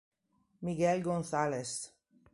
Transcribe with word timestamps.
Miguel 0.63 1.03
González 1.03 1.93